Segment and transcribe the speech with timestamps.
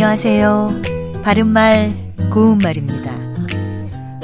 [0.00, 1.22] 안녕하세요.
[1.24, 3.10] 바른말, 고운말입니다.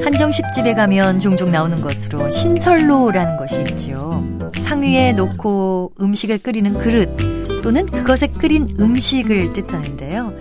[0.04, 4.23] 한정식집에 가면 종종 나오는 것으로 신설로라는 것이 있죠.
[4.56, 7.16] 상위에 놓고 음식을 끓이는 그릇
[7.60, 10.32] 또는 그것에 끓인 음식을 뜻하는데요.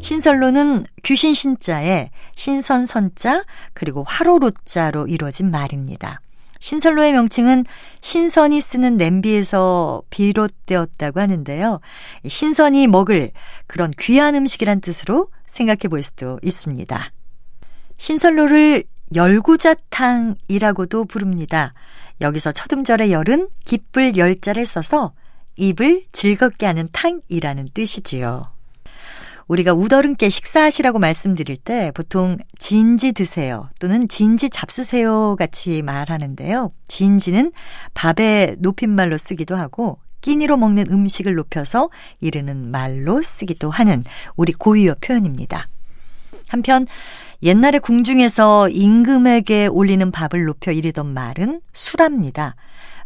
[0.00, 3.44] 신설로는 귀신 신자에 신선 선자
[3.74, 6.20] 그리고 화로로자로 이루어진 말입니다.
[6.60, 7.64] 신설로의 명칭은
[8.00, 11.80] 신선이 쓰는 냄비에서 비롯되었다고 하는데요.
[12.26, 13.32] 신선이 먹을
[13.66, 17.12] 그런 귀한 음식이란 뜻으로 생각해 볼 수도 있습니다.
[17.96, 21.74] 신설로를 열구자탕이라고도 부릅니다.
[22.20, 25.12] 여기서 첫 음절의 열은 기쁠 열자를 써서
[25.56, 28.59] 입을 즐겁게 하는 탕이라는 뜻이지요.
[29.50, 36.70] 우리가 우더른께 식사하시라고 말씀드릴 때 보통 진지 드세요 또는 진지 잡수세요 같이 말하는데요.
[36.86, 37.50] 진지는
[37.94, 41.88] 밥의 높임말로 쓰기도 하고 끼니로 먹는 음식을 높여서
[42.20, 44.04] 이르는 말로 쓰기도 하는
[44.36, 45.66] 우리 고유어 표현입니다.
[46.46, 46.86] 한편
[47.42, 52.54] 옛날에 궁중에서 임금에게 올리는 밥을 높여 이르던 말은 수라입니다.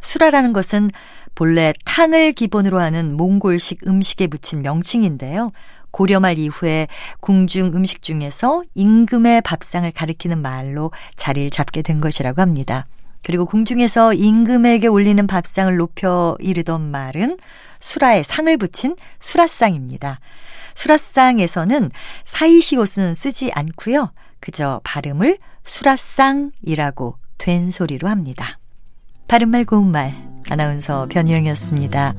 [0.00, 0.90] 수라라는 것은
[1.34, 5.52] 본래 탕을 기본으로 하는 몽골식 음식에 붙인 명칭인데요.
[5.94, 6.88] 고려말 이후에
[7.20, 12.86] 궁중 음식 중에서 임금의 밥상을 가리키는 말로 자리를 잡게 된 것이라고 합니다.
[13.22, 17.38] 그리고 궁중에서 임금에게 올리는 밥상을 높여 이르던 말은
[17.78, 20.18] 수라에 상을 붙인 수라상입니다.
[20.74, 21.92] 수라상에서는
[22.24, 24.10] 사이시옷은 쓰지 않고요.
[24.40, 28.58] 그저 발음을 수라상이라고 된 소리로 합니다.
[29.28, 30.12] 바른말 고운말
[30.50, 32.14] 아나운서 변희영이었습니다.